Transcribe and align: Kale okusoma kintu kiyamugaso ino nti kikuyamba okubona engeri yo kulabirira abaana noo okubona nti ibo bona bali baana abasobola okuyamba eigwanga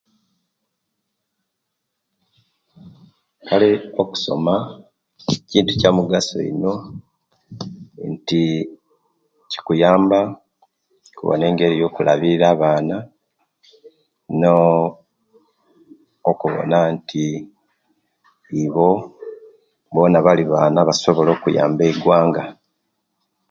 Kale 3.47 3.69
okusoma 4.01 4.53
kintu 5.49 5.71
kiyamugaso 5.79 6.37
ino 6.51 6.73
nti 8.11 8.41
kikuyamba 9.49 10.19
okubona 11.11 11.43
engeri 11.49 11.75
yo 11.81 11.87
kulabirira 11.95 12.45
abaana 12.53 12.95
noo 14.39 14.83
okubona 16.31 16.77
nti 16.95 17.23
ibo 18.63 18.89
bona 19.93 20.17
bali 20.25 20.43
baana 20.51 20.77
abasobola 20.81 21.29
okuyamba 21.33 21.81
eigwanga 21.89 22.43